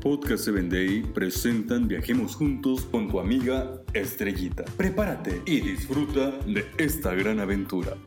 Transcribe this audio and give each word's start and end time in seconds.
Podcast 0.00 0.44
7 0.44 0.62
Day 0.70 1.02
presentan 1.02 1.86
Viajemos 1.86 2.34
Juntos 2.34 2.86
con 2.90 3.08
tu 3.10 3.20
amiga 3.20 3.82
Estrellita. 3.92 4.64
Prepárate 4.78 5.42
y 5.44 5.60
disfruta 5.60 6.30
de 6.46 6.64
esta 6.78 7.14
gran 7.14 7.38
aventura. 7.38 7.98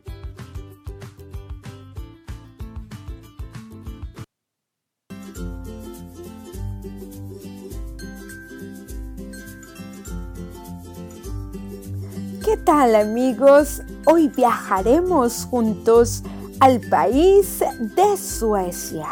¿Qué 12.44 12.58
tal 12.66 12.96
amigos? 12.96 13.84
Hoy 14.08 14.30
viajaremos 14.30 15.46
juntos 15.46 16.24
al 16.60 16.82
país 16.82 17.60
de 17.60 18.18
Suecia. 18.18 19.10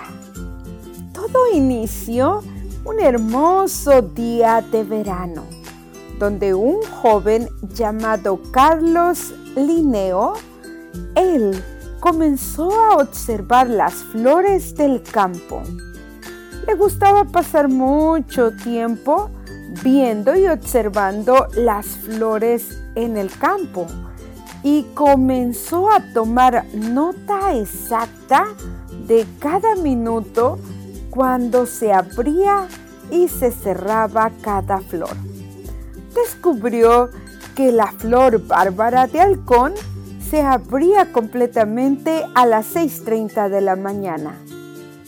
Todo 1.14 1.54
inició 1.54 2.42
un 2.84 3.00
hermoso 3.00 4.02
día 4.02 4.64
de 4.72 4.84
verano, 4.84 5.44
donde 6.18 6.54
un 6.54 6.82
joven 7.02 7.48
llamado 7.74 8.40
Carlos 8.52 9.34
Linneo, 9.56 10.34
él 11.16 11.64
comenzó 12.00 12.72
a 12.72 12.98
observar 12.98 13.70
las 13.70 13.94
flores 13.94 14.76
del 14.76 15.04
campo. 15.04 15.62
Le 16.66 16.74
gustaba 16.74 17.26
pasar 17.26 17.70
mucho 17.70 18.52
tiempo 18.52 19.30
viendo 19.84 20.36
y 20.36 20.48
observando 20.48 21.48
las 21.56 21.86
flores 21.86 22.82
en 22.96 23.18
el 23.18 23.32
campo 23.32 23.88
y 24.64 24.84
comenzó 24.94 25.90
a 25.90 26.00
tomar 26.14 26.66
nota 26.74 27.54
exacta 27.56 28.48
de 29.08 29.26
cada 29.40 29.76
minuto 29.76 30.60
cuando 31.12 31.66
se 31.66 31.94
abría 31.94 32.68
y 33.12 33.28
se 33.28 33.52
cerraba 33.52 34.32
cada 34.42 34.80
flor. 34.80 35.16
Descubrió 36.16 37.10
que 37.56 37.72
la 37.72 37.92
flor 37.92 38.48
bárbara 38.48 39.06
de 39.08 39.20
halcón 39.20 39.74
se 40.30 40.42
abría 40.42 41.12
completamente 41.12 42.26
a 42.34 42.46
las 42.46 42.74
6.30 42.74 43.50
de 43.50 43.62
la 43.62 43.76
mañana, 43.76 44.38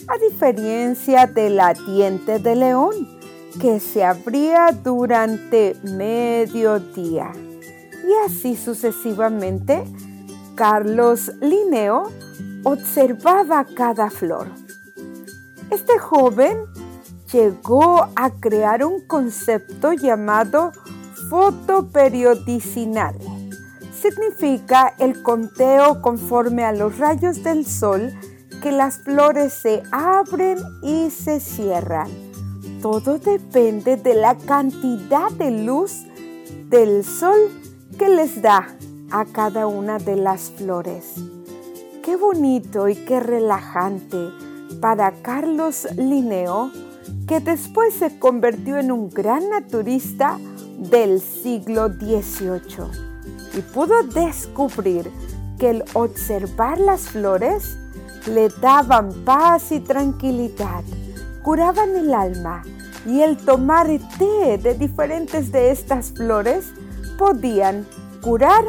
a 0.06 0.18
diferencia 0.18 1.26
de 1.26 1.48
la 1.48 1.72
diente 1.72 2.38
de 2.38 2.54
león, 2.54 3.08
que 3.58 3.80
se 3.80 4.04
abría 4.04 4.70
durante 4.72 5.76
mediodía. 5.82 7.32
Y 8.06 8.26
así 8.26 8.56
sucesivamente, 8.56 9.84
Carlos 10.54 11.32
Linneo 11.40 12.10
observaba 12.64 13.64
cada 13.64 14.10
flor. 14.10 14.63
Este 15.70 15.98
joven 15.98 16.58
llegó 17.32 18.08
a 18.14 18.30
crear 18.40 18.84
un 18.84 19.00
concepto 19.06 19.92
llamado 19.92 20.72
fotoperiodicinal. 21.30 23.16
Significa 23.92 24.94
el 24.98 25.22
conteo 25.22 26.02
conforme 26.02 26.64
a 26.64 26.72
los 26.72 26.98
rayos 26.98 27.42
del 27.42 27.64
sol 27.66 28.12
que 28.62 28.70
las 28.70 28.98
flores 28.98 29.52
se 29.52 29.82
abren 29.90 30.58
y 30.82 31.10
se 31.10 31.40
cierran. 31.40 32.08
Todo 32.82 33.18
depende 33.18 33.96
de 33.96 34.14
la 34.14 34.36
cantidad 34.36 35.30
de 35.32 35.50
luz 35.50 36.04
del 36.68 37.04
sol 37.04 37.38
que 37.98 38.08
les 38.08 38.42
da 38.42 38.68
a 39.10 39.24
cada 39.24 39.66
una 39.66 39.98
de 39.98 40.16
las 40.16 40.50
flores. 40.50 41.14
Qué 42.02 42.16
bonito 42.16 42.88
y 42.88 42.96
qué 42.96 43.20
relajante 43.20 44.28
para 44.80 45.12
Carlos 45.22 45.86
Linneo, 45.96 46.70
que 47.26 47.40
después 47.40 47.94
se 47.94 48.18
convirtió 48.18 48.78
en 48.78 48.92
un 48.92 49.10
gran 49.10 49.48
naturista 49.48 50.38
del 50.78 51.20
siglo 51.20 51.88
XVIII 51.88 53.14
y 53.56 53.60
pudo 53.60 54.02
descubrir 54.02 55.10
que 55.58 55.70
el 55.70 55.84
observar 55.94 56.78
las 56.78 57.08
flores 57.08 57.76
le 58.26 58.48
daban 58.48 59.12
paz 59.24 59.70
y 59.72 59.80
tranquilidad, 59.80 60.82
curaban 61.42 61.94
el 61.96 62.12
alma 62.12 62.62
y 63.06 63.20
el 63.20 63.36
tomar 63.36 63.86
té 64.18 64.58
de 64.58 64.74
diferentes 64.74 65.52
de 65.52 65.70
estas 65.70 66.12
flores 66.12 66.72
podían 67.18 67.86
curar 68.22 68.64